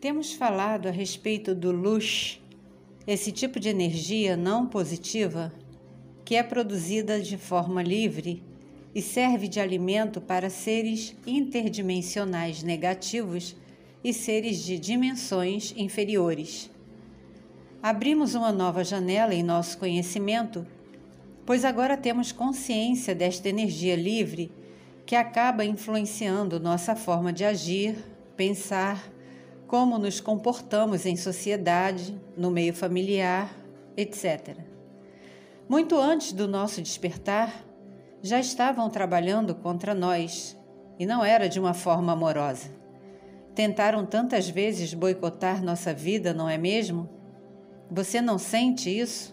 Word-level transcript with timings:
Temos 0.00 0.32
falado 0.32 0.88
a 0.88 0.90
respeito 0.90 1.54
do 1.54 1.70
lush, 1.70 2.40
esse 3.06 3.30
tipo 3.30 3.60
de 3.60 3.68
energia 3.68 4.34
não 4.34 4.66
positiva 4.66 5.52
que 6.24 6.36
é 6.36 6.42
produzida 6.42 7.20
de 7.20 7.36
forma 7.36 7.82
livre 7.82 8.42
e 8.94 9.02
serve 9.02 9.46
de 9.46 9.60
alimento 9.60 10.18
para 10.18 10.48
seres 10.48 11.14
interdimensionais 11.26 12.62
negativos 12.62 13.54
e 14.02 14.14
seres 14.14 14.64
de 14.64 14.78
dimensões 14.78 15.74
inferiores. 15.76 16.70
Abrimos 17.82 18.34
uma 18.34 18.50
nova 18.50 18.82
janela 18.82 19.34
em 19.34 19.42
nosso 19.42 19.76
conhecimento, 19.76 20.66
pois 21.44 21.62
agora 21.62 21.94
temos 21.94 22.32
consciência 22.32 23.14
desta 23.14 23.50
energia 23.50 23.96
livre 23.96 24.50
que 25.04 25.14
acaba 25.14 25.62
influenciando 25.62 26.58
nossa 26.58 26.96
forma 26.96 27.34
de 27.34 27.44
agir, 27.44 27.98
pensar, 28.34 29.12
como 29.70 29.98
nos 29.98 30.20
comportamos 30.20 31.06
em 31.06 31.14
sociedade, 31.14 32.20
no 32.36 32.50
meio 32.50 32.74
familiar, 32.74 33.54
etc. 33.96 34.56
Muito 35.68 35.96
antes 35.96 36.32
do 36.32 36.48
nosso 36.48 36.82
despertar, 36.82 37.64
já 38.20 38.40
estavam 38.40 38.90
trabalhando 38.90 39.54
contra 39.54 39.94
nós, 39.94 40.58
e 40.98 41.06
não 41.06 41.24
era 41.24 41.48
de 41.48 41.60
uma 41.60 41.72
forma 41.72 42.14
amorosa. 42.14 42.68
Tentaram 43.54 44.04
tantas 44.04 44.50
vezes 44.50 44.92
boicotar 44.92 45.62
nossa 45.62 45.94
vida, 45.94 46.34
não 46.34 46.48
é 46.48 46.58
mesmo? 46.58 47.08
Você 47.88 48.20
não 48.20 48.38
sente 48.38 48.90
isso? 48.90 49.32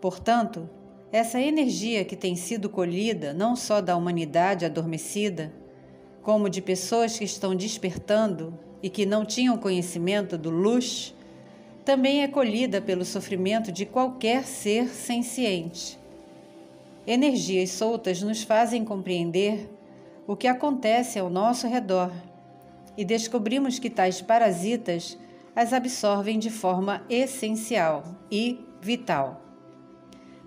Portanto, 0.00 0.70
essa 1.12 1.38
energia 1.38 2.02
que 2.02 2.16
tem 2.16 2.34
sido 2.34 2.70
colhida 2.70 3.34
não 3.34 3.56
só 3.56 3.82
da 3.82 3.94
humanidade 3.94 4.64
adormecida, 4.64 5.52
como 6.22 6.48
de 6.48 6.62
pessoas 6.62 7.18
que 7.18 7.24
estão 7.24 7.54
despertando 7.54 8.71
e 8.82 8.90
que 8.90 9.06
não 9.06 9.24
tinham 9.24 9.56
conhecimento 9.56 10.36
do 10.36 10.50
luz, 10.50 11.14
também 11.84 12.22
é 12.22 12.28
colhida 12.28 12.80
pelo 12.80 13.04
sofrimento 13.04 13.70
de 13.70 13.86
qualquer 13.86 14.44
ser 14.44 14.88
senciente. 14.88 15.98
Energias 17.06 17.70
soltas 17.70 18.22
nos 18.22 18.42
fazem 18.42 18.84
compreender 18.84 19.68
o 20.26 20.36
que 20.36 20.46
acontece 20.46 21.18
ao 21.18 21.28
nosso 21.28 21.66
redor 21.66 22.12
e 22.96 23.04
descobrimos 23.04 23.78
que 23.78 23.90
tais 23.90 24.20
parasitas 24.20 25.18
as 25.54 25.72
absorvem 25.72 26.38
de 26.38 26.50
forma 26.50 27.02
essencial 27.10 28.04
e 28.30 28.60
vital. 28.80 29.40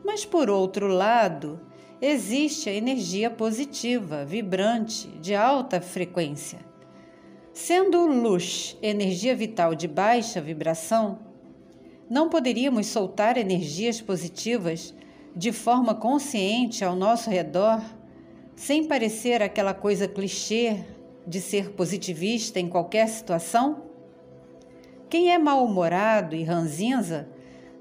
Mas, 0.04 0.24
por 0.24 0.50
outro 0.50 0.88
lado, 0.88 1.60
existe 2.02 2.70
a 2.70 2.74
energia 2.74 3.30
positiva, 3.30 4.24
vibrante, 4.24 5.08
de 5.20 5.36
alta 5.36 5.82
frequência. 5.82 6.60
Sendo 7.56 8.06
luz 8.06 8.78
energia 8.82 9.34
vital 9.34 9.74
de 9.74 9.88
baixa 9.88 10.42
vibração, 10.42 11.18
não 12.10 12.28
poderíamos 12.28 12.88
soltar 12.88 13.38
energias 13.38 14.02
positivas 14.02 14.94
de 15.34 15.54
forma 15.54 15.96
consciente 15.96 16.84
ao 16.84 16.98
nosso 16.98 17.30
redor, 17.30 17.82
sem 18.58 18.84
parecer 18.84 19.42
aquela 19.42 19.74
coisa 19.74 20.06
clichê 20.06 20.84
de 21.26 21.40
ser 21.40 21.70
positivista 21.72 22.60
em 22.60 22.68
qualquer 22.68 23.08
situação? 23.08 23.84
Quem 25.10 25.32
é 25.32 25.38
mal-humorado 25.38 26.36
e 26.36 26.44
ranzinza 26.44 27.26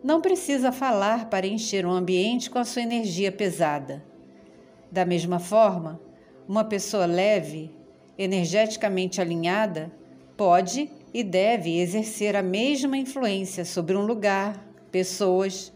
não 0.05 0.21
precisa 0.21 0.71
falar 0.71 1.29
para 1.29 1.49
encher 1.49 1.85
o 1.85 1.91
ambiente 1.91 2.49
com 2.49 2.61
a 2.61 2.65
sua 2.65 2.83
energia 2.83 3.33
pesada. 3.33 4.05
Da 4.89 5.05
mesma 5.05 5.41
forma, 5.41 6.01
uma 6.47 6.63
pessoa 6.63 7.07
leve, 7.07 7.73
energeticamente 8.19 9.21
alinhada, 9.21 9.93
pode 10.37 10.91
e 11.13 11.23
deve 11.23 11.79
exercer 11.79 12.35
a 12.35 12.43
mesma 12.43 12.97
influência 12.97 13.65
sobre 13.65 13.97
um 13.97 14.05
lugar, 14.05 14.67
pessoas, 14.91 15.73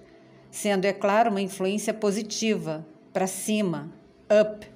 sendo, 0.51 0.85
é 0.85 0.93
claro, 0.93 1.31
uma 1.31 1.41
influência 1.41 1.95
positiva, 1.95 2.87
para 3.13 3.27
cima, 3.27 3.93
up. 4.25 4.67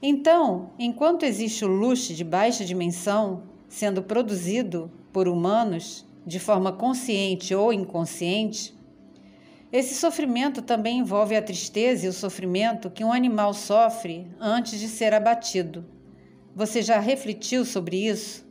Então, 0.00 0.70
enquanto 0.78 1.24
existe 1.24 1.64
o 1.64 1.68
luxo 1.68 2.12
de 2.14 2.24
baixa 2.24 2.64
dimensão 2.64 3.44
sendo 3.68 4.02
produzido 4.02 4.90
por 5.12 5.28
humanos 5.28 6.04
de 6.26 6.38
forma 6.38 6.72
consciente 6.72 7.54
ou 7.54 7.72
inconsciente, 7.72 8.74
esse 9.72 9.94
sofrimento 9.94 10.60
também 10.60 10.98
envolve 10.98 11.34
a 11.34 11.40
tristeza 11.40 12.04
e 12.04 12.08
o 12.08 12.12
sofrimento 12.12 12.90
que 12.90 13.02
um 13.02 13.12
animal 13.12 13.54
sofre 13.54 14.26
antes 14.38 14.78
de 14.78 14.88
ser 14.88 15.14
abatido. 15.14 15.84
Você 16.54 16.82
já 16.82 17.00
refletiu 17.00 17.64
sobre 17.64 18.06
isso? 18.06 18.46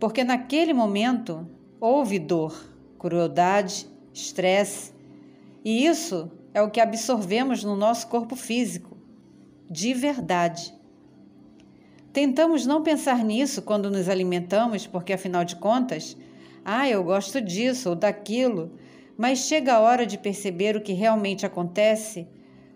Porque 0.00 0.24
naquele 0.24 0.72
momento 0.72 1.48
houve 1.80 2.18
dor, 2.18 2.54
crueldade, 2.98 3.86
estresse, 4.12 4.92
e 5.64 5.86
isso 5.86 6.30
é 6.52 6.60
o 6.60 6.70
que 6.70 6.80
absorvemos 6.80 7.62
no 7.62 7.76
nosso 7.76 8.08
corpo 8.08 8.34
físico, 8.34 8.96
de 9.70 9.94
verdade. 9.94 10.74
Tentamos 12.12 12.66
não 12.66 12.82
pensar 12.82 13.24
nisso 13.24 13.62
quando 13.62 13.90
nos 13.90 14.08
alimentamos, 14.08 14.86
porque 14.86 15.12
afinal 15.12 15.44
de 15.44 15.56
contas, 15.56 16.16
ah, 16.64 16.88
eu 16.88 17.02
gosto 17.04 17.40
disso 17.40 17.90
ou 17.90 17.94
daquilo, 17.94 18.72
mas 19.16 19.46
chega 19.46 19.74
a 19.74 19.80
hora 19.80 20.04
de 20.04 20.18
perceber 20.18 20.76
o 20.76 20.82
que 20.82 20.92
realmente 20.92 21.46
acontece 21.46 22.26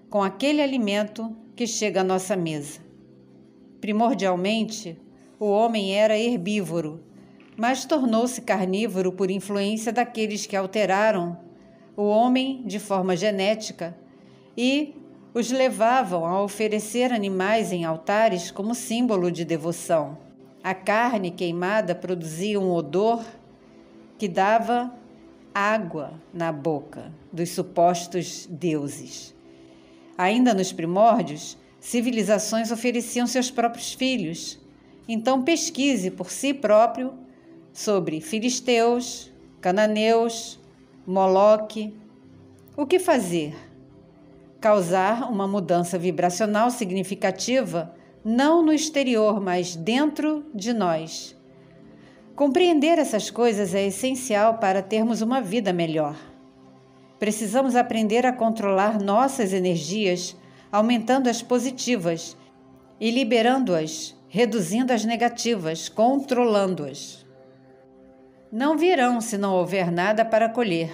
com 0.09 0.23
aquele 0.23 0.63
alimento 0.63 1.37
que 1.55 1.67
chega 1.67 2.01
à 2.01 2.05
nossa 2.05 2.37
mesa. 2.37 2.86
Primordialmente, 3.81 4.99
o 5.39 5.47
homem 5.47 5.95
era 5.95 6.19
herbívoro, 6.19 7.03
mas 7.57 7.85
tornou-se 7.85 8.41
carnívoro 8.43 9.13
por 9.13 9.31
influência 9.31 9.93
daqueles 9.93 10.47
que 10.47 10.57
alteraram 10.57 11.39
o 11.97 12.05
homem 12.05 12.63
de 12.67 12.79
forma 12.79 13.17
genética 13.17 13.97
e 14.57 14.95
os 15.33 15.51
levavam 15.51 16.25
a 16.25 16.43
oferecer 16.43 17.13
animais 17.13 17.73
em 17.73 17.85
altares 17.85 18.51
como 18.51 18.75
símbolo 18.75 19.31
de 19.31 19.45
devoção. 19.45 20.19
A 20.63 20.75
carne 20.75 21.31
queimada 21.31 21.95
produzia 21.95 22.59
um 22.59 22.73
odor 22.73 23.25
que 24.19 24.29
dava 24.29 24.93
água 25.55 26.15
na 26.33 26.51
boca 26.53 27.13
dos 27.33 27.51
supostos 27.51 28.47
deuses. 28.51 29.35
Ainda 30.19 30.53
nos 30.55 30.73
primórdios, 30.73 31.59
civilizações 31.81 32.71
ofereciam 32.71 33.27
seus 33.27 33.51
próprios 33.51 33.93
filhos. 33.93 34.59
Então 35.09 35.43
pesquise 35.43 36.11
por 36.11 36.31
si 36.31 36.53
próprio 36.53 37.15
sobre 37.73 38.21
filisteus, 38.21 39.31
cananeus, 39.61 40.59
Moloque. 41.07 41.95
O 42.77 42.85
que 42.85 42.99
fazer? 42.99 43.55
Causar 44.61 45.31
uma 45.31 45.47
mudança 45.47 45.97
vibracional 45.97 46.71
significativa, 46.71 47.95
não 48.25 48.61
no 48.61 48.73
exterior, 48.73 49.41
mas 49.41 49.77
dentro 49.77 50.45
de 50.53 50.73
nós. 50.73 51.37
Compreender 52.35 52.99
essas 52.99 53.31
coisas 53.31 53.73
é 53.73 53.87
essencial 53.87 54.59
para 54.59 54.83
termos 54.83 55.23
uma 55.23 55.41
vida 55.41 55.73
melhor. 55.73 56.17
Precisamos 57.19 57.77
aprender 57.77 58.27
a 58.27 58.33
controlar 58.33 59.01
nossas 59.01 59.53
energias, 59.53 60.37
aumentando 60.71 61.29
as 61.29 61.43
positivas 61.43 62.37
e 63.01 63.11
liberando-as, 63.11 64.15
reduzindo 64.29 64.93
as 64.93 65.05
negativas, 65.05 65.89
controlando-as 65.89 67.27
não 68.51 68.79
virão 68.79 69.21
se 69.21 69.37
não 69.37 69.55
houver 69.55 69.91
nada 69.91 70.25
para 70.25 70.49
colher. 70.49 70.91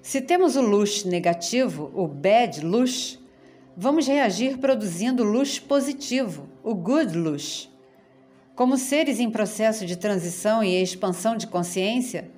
Se 0.00 0.20
temos 0.20 0.56
o 0.56 0.60
luxo 0.60 1.08
negativo, 1.08 1.92
o 1.94 2.08
bad 2.08 2.60
luxo, 2.64 3.24
vamos 3.76 4.06
reagir 4.08 4.58
produzindo 4.58 5.22
luxo 5.22 5.62
positivo, 5.62 6.48
o 6.64 6.74
good 6.74 7.16
luxo. 7.16 7.70
Como 8.54 8.76
seres 8.76 9.20
em 9.20 9.30
processo 9.30 9.84
de 9.84 9.96
transição 9.96 10.64
e 10.64 10.82
expansão 10.82 11.36
de 11.36 11.46
consciência, 11.46 12.30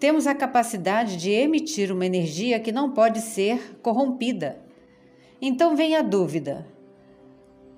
temos 0.00 0.26
a 0.26 0.34
capacidade 0.34 1.16
de 1.16 1.30
emitir 1.30 1.92
uma 1.92 2.06
energia 2.06 2.58
que 2.58 2.72
não 2.72 2.90
pode 2.90 3.20
ser 3.20 3.78
corrompida. 3.82 4.58
Então 5.40 5.76
vem 5.76 5.96
a 5.96 6.02
dúvida: 6.02 6.66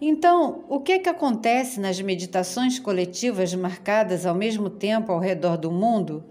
então, 0.01 0.65
o 0.67 0.81
que, 0.81 0.93
é 0.93 0.99
que 0.99 1.11
acontece 1.11 1.79
nas 1.79 2.01
meditações 2.01 2.79
coletivas 2.79 3.55
marcadas 3.55 4.25
ao 4.25 4.35
mesmo 4.35 4.71
tempo 4.71 5.12
ao 5.12 5.19
redor 5.19 5.59
do 5.59 5.71
mundo, 5.71 6.25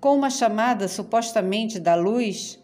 com 0.00 0.14
uma 0.14 0.30
chamada 0.30 0.86
supostamente 0.86 1.80
da 1.80 1.96
luz, 1.96 2.62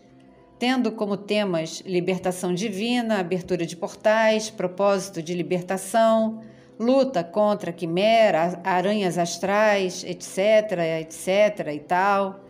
tendo 0.57 0.93
como 0.93 1.17
temas 1.17 1.83
libertação 1.85 2.55
divina, 2.55 3.19
abertura 3.19 3.67
de 3.67 3.77
portais, 3.77 4.49
propósito 4.49 5.21
de 5.21 5.35
libertação, 5.35 6.41
luta 6.79 7.25
contra 7.25 7.73
quimera, 7.73 8.61
aranhas 8.63 9.19
astrais, 9.19 10.05
etc., 10.05 11.01
etc. 11.01 11.73
e 11.75 11.81
tal, 11.81 12.44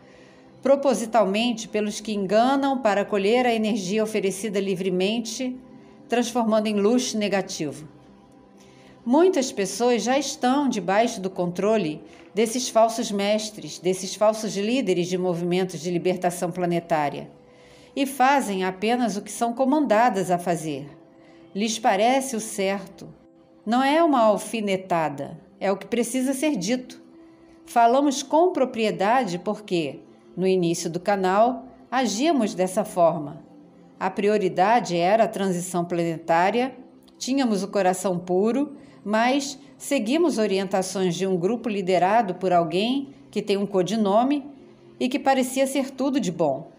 propositalmente 0.65 1.69
pelos 1.69 2.01
que 2.01 2.15
enganam 2.15 2.79
para 2.79 3.05
colher 3.05 3.45
a 3.45 3.53
energia 3.53 4.03
oferecida 4.03 4.59
livremente, 4.59 5.61
transformando 6.09 6.67
em 6.69 6.81
luz 6.81 7.13
negativo. 7.13 7.87
Muitas 9.05 9.53
pessoas 9.53 10.03
já 10.03 10.19
estão 10.19 10.67
debaixo 10.67 11.21
do 11.21 11.29
controle 11.29 12.03
desses 12.35 12.71
falsos 12.71 13.13
mestres, 13.13 13.79
desses 13.79 14.15
falsos 14.15 14.57
líderes 14.57 15.07
de 15.07 15.19
movimentos 15.19 15.81
de 15.81 15.91
libertação 15.91 16.51
planetária 16.51 17.31
e 17.95 18.07
fazem 18.07 18.65
apenas 18.65 19.19
o 19.19 19.23
que 19.23 19.31
são 19.31 19.53
comandadas 19.53 20.31
a 20.31 20.39
fazer. 20.39 20.89
Lhes 21.55 21.79
parece 21.79 22.35
o 22.35 22.41
certo. 22.41 23.07
Não 23.67 23.83
é 23.83 24.03
uma 24.03 24.23
alfinetada, 24.23 25.39
é 25.61 25.71
o 25.71 25.77
que 25.77 25.87
precisa 25.87 26.33
ser 26.33 26.57
dito. 26.57 27.03
Falamos 27.67 28.23
com 28.23 28.51
propriedade 28.51 29.39
porque, 29.39 30.01
no 30.37 30.47
início 30.47 30.91
do 30.91 31.01
canal, 31.01 31.67
agíamos 31.91 32.55
dessa 32.55 32.85
forma. 32.85 33.43
A 33.99 34.11
prioridade 34.11 34.97
era 34.97 35.25
a 35.25 35.29
transição 35.29 35.85
planetária, 35.85 36.75
tínhamos 37.19 37.63
o 37.63 37.69
coração 37.69 38.19
puro, 38.19 38.77
mas 39.05 39.59
seguimos 39.79 40.39
orientações 40.39 41.15
de 41.15 41.27
um 41.27 41.37
grupo 41.37 41.69
liderado 41.69 42.35
por 42.35 42.53
alguém 42.53 43.11
que 43.31 43.43
tem 43.43 43.57
um 43.57 43.67
codinome 43.67 44.45
e 44.99 45.09
que 45.09 45.19
parecia 45.19 45.67
ser 45.67 45.91
tudo 45.91 46.19
de 46.21 46.31
bom. 46.31 46.71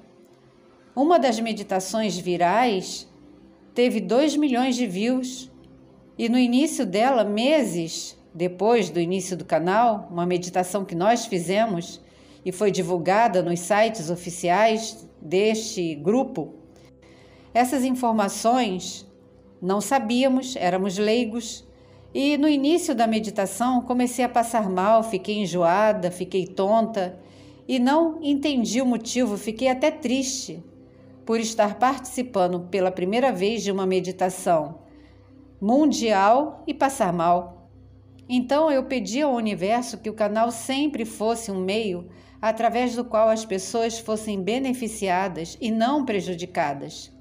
Uma 0.96 1.20
das 1.20 1.40
meditações 1.40 2.18
virais 2.18 3.08
teve 3.74 4.00
2 4.00 4.38
milhões 4.38 4.76
de 4.76 4.88
views 4.88 5.52
e 6.18 6.30
no 6.30 6.38
início 6.38 6.86
dela, 6.86 7.24
meses 7.24 8.18
depois 8.34 8.90
do 8.90 9.00
início 9.00 9.36
do 9.36 9.46
canal, 9.46 10.08
uma 10.12 10.26
meditação 10.26 10.86
que 10.86 10.96
nós 10.96 11.26
fizemos 11.26 12.02
e 12.46 12.52
foi 12.52 12.70
divulgada 12.70 13.42
nos 13.42 13.60
sites 13.60 14.12
oficiais 14.12 15.10
deste 15.20 15.96
grupo, 15.96 16.54
essas 17.56 17.84
informações 17.84 19.10
não 19.62 19.80
sabíamos, 19.80 20.56
éramos 20.58 20.98
leigos. 20.98 21.66
E 22.14 22.38
no 22.38 22.48
início 22.48 22.94
da 22.94 23.08
meditação 23.08 23.82
comecei 23.82 24.24
a 24.24 24.30
passar 24.30 24.70
mal, 24.70 25.02
fiquei 25.04 25.40
enjoada, 25.40 26.12
fiquei 26.12 26.46
tonta 26.46 27.18
e 27.68 27.80
não 27.80 28.20
entendi 28.22 28.82
o 28.82 28.86
motivo, 28.86 29.38
fiquei 29.38 29.70
até 29.70 29.90
triste 29.90 30.64
por 31.26 31.40
estar 31.40 31.80
participando 31.80 32.68
pela 32.70 32.92
primeira 32.92 33.32
vez 33.32 33.64
de 33.64 33.72
uma 33.72 33.86
meditação 33.86 34.80
mundial 35.60 36.64
e 36.68 36.74
passar 36.74 37.12
mal. 37.12 37.70
Então 38.28 38.72
eu 38.72 38.84
pedi 38.84 39.22
ao 39.22 39.34
universo 39.34 39.98
que 39.98 40.10
o 40.10 40.14
canal 40.14 40.52
sempre 40.52 41.06
fosse 41.06 41.52
um 41.52 41.60
meio 41.60 42.08
através 42.48 42.96
do 42.96 43.04
qual 43.04 43.28
as 43.28 43.44
pessoas 43.44 43.98
fossem 43.98 44.40
beneficiadas 44.40 45.58
e 45.60 45.72
não 45.72 46.06
prejudicadas. 46.06 47.12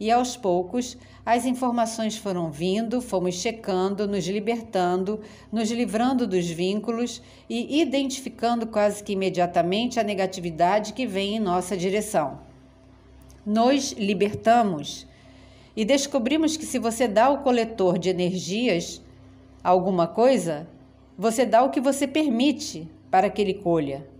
E 0.00 0.10
aos 0.10 0.36
poucos 0.36 0.98
as 1.24 1.46
informações 1.46 2.16
foram 2.16 2.50
vindo, 2.50 3.00
fomos 3.00 3.36
checando, 3.36 4.08
nos 4.08 4.26
libertando, 4.26 5.20
nos 5.52 5.70
livrando 5.70 6.26
dos 6.26 6.50
vínculos 6.50 7.22
e 7.48 7.80
identificando 7.80 8.66
quase 8.66 9.04
que 9.04 9.12
imediatamente 9.12 10.00
a 10.00 10.02
negatividade 10.02 10.94
que 10.94 11.06
vem 11.06 11.36
em 11.36 11.38
nossa 11.38 11.76
direção 11.76 12.40
nos 13.46 13.92
libertamos 13.92 15.06
e 15.76 15.84
descobrimos 15.84 16.56
que 16.56 16.66
se 16.66 16.80
você 16.80 17.06
dá 17.06 17.26
ao 17.26 17.38
coletor 17.38 18.00
de 18.00 18.08
energias 18.08 19.00
alguma 19.62 20.08
coisa, 20.08 20.66
você 21.16 21.46
dá 21.46 21.62
o 21.62 21.70
que 21.70 21.80
você 21.80 22.04
permite 22.04 22.88
para 23.12 23.30
que 23.30 23.40
ele 23.40 23.54
colha. 23.54 24.10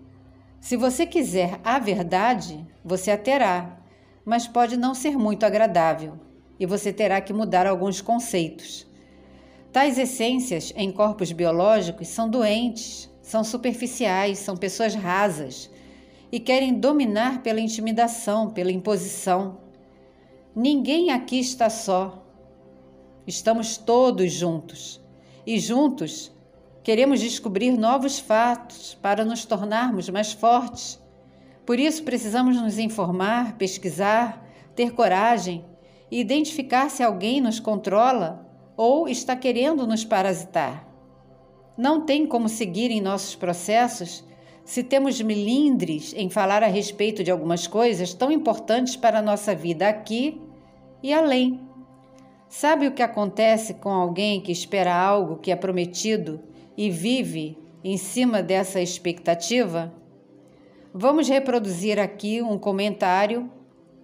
Se 0.62 0.76
você 0.76 1.04
quiser 1.04 1.58
a 1.64 1.80
verdade, 1.80 2.64
você 2.84 3.10
a 3.10 3.18
terá, 3.18 3.80
mas 4.24 4.46
pode 4.46 4.76
não 4.76 4.94
ser 4.94 5.18
muito 5.18 5.44
agradável 5.44 6.20
e 6.56 6.64
você 6.64 6.92
terá 6.92 7.20
que 7.20 7.32
mudar 7.32 7.66
alguns 7.66 8.00
conceitos. 8.00 8.86
Tais 9.72 9.98
essências 9.98 10.72
em 10.76 10.92
corpos 10.92 11.32
biológicos 11.32 12.06
são 12.06 12.30
doentes, 12.30 13.10
são 13.20 13.42
superficiais, 13.42 14.38
são 14.38 14.56
pessoas 14.56 14.94
rasas 14.94 15.68
e 16.30 16.38
querem 16.38 16.78
dominar 16.78 17.42
pela 17.42 17.58
intimidação, 17.58 18.48
pela 18.48 18.70
imposição. 18.70 19.58
Ninguém 20.54 21.10
aqui 21.10 21.40
está 21.40 21.68
só. 21.68 22.24
Estamos 23.26 23.76
todos 23.76 24.32
juntos. 24.32 25.00
E 25.44 25.58
juntos 25.58 26.30
queremos 26.82 27.20
descobrir 27.20 27.72
novos 27.72 28.18
fatos 28.18 28.94
para 29.00 29.24
nos 29.24 29.44
tornarmos 29.44 30.08
mais 30.08 30.32
fortes. 30.32 31.00
Por 31.64 31.78
isso 31.78 32.02
precisamos 32.02 32.60
nos 32.60 32.78
informar, 32.78 33.56
pesquisar, 33.56 34.44
ter 34.74 34.92
coragem 34.92 35.64
e 36.10 36.20
identificar 36.20 36.90
se 36.90 37.02
alguém 37.02 37.40
nos 37.40 37.60
controla 37.60 38.46
ou 38.76 39.08
está 39.08 39.36
querendo 39.36 39.86
nos 39.86 40.04
parasitar. 40.04 40.88
Não 41.76 42.04
tem 42.04 42.26
como 42.26 42.48
seguir 42.48 42.90
em 42.90 43.00
nossos 43.00 43.34
processos 43.34 44.24
se 44.64 44.82
temos 44.82 45.20
melindres 45.20 46.14
em 46.16 46.28
falar 46.28 46.62
a 46.62 46.68
respeito 46.68 47.24
de 47.24 47.30
algumas 47.30 47.66
coisas 47.66 48.14
tão 48.14 48.30
importantes 48.30 48.96
para 48.96 49.18
a 49.18 49.22
nossa 49.22 49.54
vida 49.54 49.88
aqui 49.88 50.40
e 51.02 51.12
além. 51.12 51.60
Sabe 52.48 52.86
o 52.86 52.92
que 52.92 53.02
acontece 53.02 53.74
com 53.74 53.88
alguém 53.88 54.40
que 54.40 54.52
espera 54.52 54.94
algo 54.94 55.36
que 55.36 55.50
é 55.50 55.56
prometido 55.56 56.40
e 56.76 56.90
vive 56.90 57.58
em 57.82 57.96
cima 57.96 58.42
dessa 58.42 58.80
expectativa? 58.80 59.92
Vamos 60.94 61.28
reproduzir 61.28 61.98
aqui 61.98 62.42
um 62.42 62.58
comentário 62.58 63.50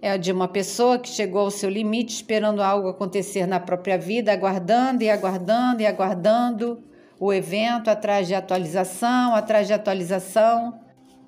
é 0.01 0.17
de 0.17 0.31
uma 0.31 0.47
pessoa 0.47 0.97
que 0.97 1.09
chegou 1.09 1.41
ao 1.41 1.51
seu 1.51 1.69
limite 1.69 2.15
esperando 2.15 2.61
algo 2.61 2.87
acontecer 2.87 3.45
na 3.45 3.59
própria 3.59 3.97
vida, 3.97 4.31
aguardando 4.31 5.03
e 5.03 5.09
aguardando 5.09 5.81
e 5.81 5.85
aguardando 5.85 6.81
o 7.19 7.33
evento 7.33 7.89
atrás 7.89 8.27
de 8.27 8.33
atualização, 8.33 9.35
atrás 9.35 9.67
de 9.67 9.73
atualização. 9.73 10.79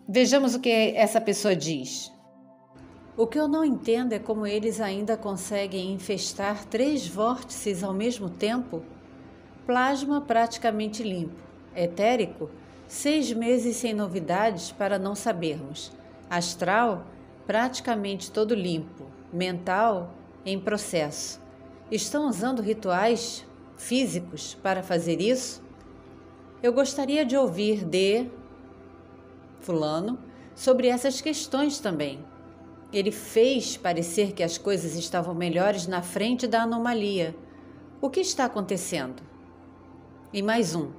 Vejamos 0.08 0.56
o 0.56 0.60
que 0.60 0.94
essa 0.96 1.20
pessoa 1.20 1.54
diz. 1.54 2.12
O 3.18 3.28
que 3.28 3.38
eu 3.38 3.48
não 3.48 3.66
entendo 3.66 4.14
é 4.14 4.20
como 4.20 4.48
eles 4.48 4.80
ainda 4.80 5.18
conseguem 5.18 5.92
infestar 5.92 6.64
três 6.66 7.06
vórtices 7.06 7.84
ao 7.84 7.94
mesmo 7.94 8.30
tempo. 8.30 8.82
Plasma 9.66 10.22
praticamente 10.22 11.04
limpo, 11.04 11.42
etérico, 11.76 12.50
seis 12.88 13.32
meses 13.32 13.78
sem 13.78 13.94
novidades 13.94 14.72
para 14.72 14.98
não 14.98 15.16
sabermos. 15.16 15.92
Astral, 16.30 17.06
praticamente 17.46 18.32
todo 18.32 18.56
limpo, 18.56 19.06
mental, 19.32 20.14
em 20.46 20.60
processo. 20.60 21.40
Estão 21.92 22.28
usando 22.28 22.62
rituais 22.62 23.46
físicos 23.78 24.58
para 24.62 24.82
fazer 24.82 25.22
isso? 25.22 25.62
Eu 26.64 26.74
gostaria 26.74 27.24
de 27.24 27.38
ouvir 27.38 27.86
de 27.86 28.28
Fulano 29.60 30.18
sobre 30.56 30.88
essas 30.88 31.22
questões 31.22 31.80
também. 31.80 32.20
Ele 32.92 33.12
fez 33.12 33.78
parecer 33.78 34.34
que 34.34 34.44
as 34.44 34.58
coisas 34.58 34.96
estavam 34.96 35.34
melhores 35.34 35.88
na 35.88 36.02
frente 36.02 36.48
da 36.48 36.64
anomalia. 36.64 37.36
O 38.02 38.10
que 38.10 38.20
está 38.20 38.46
acontecendo? 38.46 39.31
E 40.34 40.42
mais 40.42 40.74
um. 40.74 40.92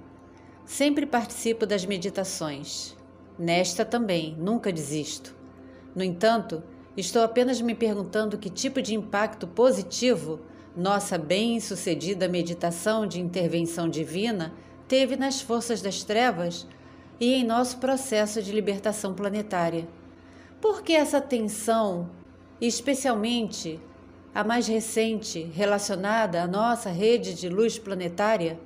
Sempre 0.67 1.07
participo 1.07 1.65
das 1.65 1.87
meditações. 1.87 2.95
Nesta 3.39 3.83
também, 3.83 4.37
nunca 4.39 4.71
desisto. 4.71 5.35
No 5.95 6.05
entanto, 6.05 6.63
estou 6.99 7.23
apenas 7.23 7.59
me 7.59 7.75
perguntando 7.75 8.37
que 8.37 8.51
tipo 8.51 8.83
de 8.83 8.95
impacto 8.95 9.47
positivo 9.47 10.41
nossa 10.77 11.17
bem-sucedida 11.17 12.29
meditação 12.29 13.07
de 13.07 13.23
intervenção 13.23 13.89
divina 13.89 14.53
teve 14.87 15.17
nas 15.17 15.41
forças 15.41 15.81
das 15.81 16.05
trevas 16.05 16.67
e 17.19 17.33
em 17.33 17.43
nosso 17.43 17.79
processo 17.79 18.43
de 18.43 18.53
libertação 18.53 19.15
planetária. 19.15 19.89
Por 20.61 20.83
que 20.83 20.93
essa 20.93 21.23
tensão, 21.23 22.11
especialmente 22.61 23.81
a 24.35 24.45
mais 24.45 24.67
recente 24.67 25.51
relacionada 25.55 26.43
à 26.43 26.47
nossa 26.47 26.91
rede 26.91 27.33
de 27.33 27.49
luz 27.49 27.79
planetária, 27.79 28.61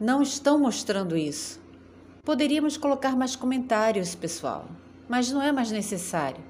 não 0.00 0.22
estão 0.22 0.58
mostrando 0.58 1.16
isso? 1.16 1.60
Poderíamos 2.24 2.76
colocar 2.76 3.16
mais 3.16 3.36
comentários, 3.36 4.14
pessoal, 4.14 4.66
mas 5.08 5.30
não 5.30 5.42
é 5.42 5.52
mais 5.52 5.70
necessário. 5.70 6.42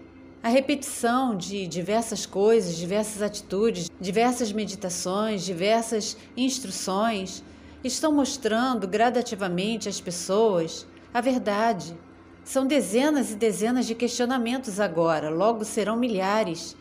A 0.43 0.49
repetição 0.49 1.37
de 1.37 1.67
diversas 1.67 2.27
coisas, 2.27 2.77
diversas 2.77 3.23
atitudes, 3.23 3.91
diversas 4.01 4.53
meditações, 4.53 5.45
diversas 5.45 6.17
instruções 6.37 7.43
estão 7.83 8.13
mostrando 8.13 8.87
gradativamente 8.87 9.89
às 9.89 10.01
pessoas 10.01 10.87
a 11.13 11.21
verdade. 11.21 11.97
São 12.45 12.67
dezenas 12.67 13.31
e 13.31 13.37
dezenas 13.37 13.87
de 13.87 13.95
questionamentos 13.95 14.79
agora, 14.81 15.31
logo 15.31 15.65
serão 15.65 15.97
milhares. 15.97 16.77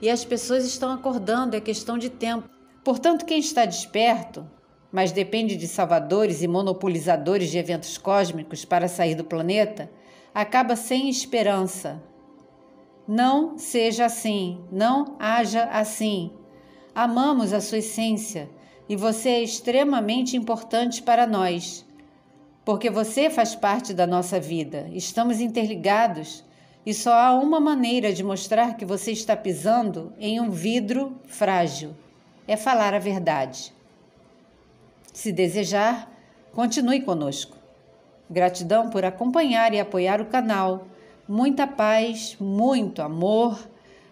E 0.00 0.08
as 0.08 0.24
pessoas 0.24 0.64
estão 0.64 0.92
acordando, 0.92 1.56
é 1.56 1.60
questão 1.60 1.98
de 1.98 2.08
tempo. 2.08 2.48
Portanto, 2.84 3.24
quem 3.24 3.40
está 3.40 3.64
desperto, 3.64 4.46
mas 4.90 5.12
depende 5.12 5.56
de 5.56 5.68
salvadores 5.68 6.42
e 6.42 6.48
monopolizadores 6.48 7.50
de 7.50 7.58
eventos 7.58 7.98
cósmicos 7.98 8.64
para 8.64 8.88
sair 8.88 9.14
do 9.14 9.24
planeta, 9.24 9.90
acaba 10.34 10.76
sem 10.76 11.08
esperança. 11.08 12.02
Não 13.06 13.58
seja 13.58 14.06
assim, 14.06 14.60
não 14.70 15.16
haja 15.18 15.64
assim. 15.64 16.32
Amamos 16.94 17.52
a 17.52 17.60
sua 17.60 17.78
essência, 17.78 18.50
e 18.88 18.96
você 18.96 19.28
é 19.28 19.42
extremamente 19.42 20.36
importante 20.36 21.02
para 21.02 21.26
nós, 21.26 21.86
porque 22.64 22.90
você 22.90 23.28
faz 23.28 23.54
parte 23.54 23.92
da 23.92 24.06
nossa 24.06 24.40
vida. 24.40 24.88
Estamos 24.92 25.40
interligados 25.40 26.44
e 26.84 26.94
só 26.94 27.12
há 27.12 27.38
uma 27.38 27.60
maneira 27.60 28.12
de 28.12 28.24
mostrar 28.24 28.76
que 28.76 28.84
você 28.84 29.12
está 29.12 29.36
pisando 29.36 30.12
em 30.18 30.40
um 30.40 30.50
vidro 30.50 31.20
frágil: 31.26 31.94
é 32.46 32.56
falar 32.56 32.94
a 32.94 32.98
verdade. 32.98 33.74
Se 35.18 35.32
desejar, 35.32 36.08
continue 36.52 37.00
conosco. 37.00 37.56
Gratidão 38.30 38.88
por 38.88 39.04
acompanhar 39.04 39.74
e 39.74 39.80
apoiar 39.80 40.20
o 40.20 40.26
canal. 40.26 40.86
Muita 41.28 41.66
paz, 41.66 42.36
muito 42.38 43.02
amor, 43.02 43.58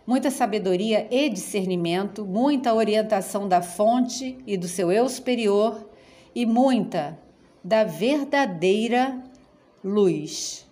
muita 0.05 0.33
sabedoria 0.33 1.07
e 1.09 1.29
discernimento, 1.29 2.25
muita 2.25 2.75
orientação 2.75 3.47
da 3.47 3.63
fonte 3.63 4.37
e 4.45 4.57
do 4.57 4.67
seu 4.67 4.91
eu 4.91 5.09
superior 5.09 5.89
e 6.35 6.45
muita 6.45 7.17
da 7.63 7.85
verdadeira 7.85 9.17
luz. 9.85 10.66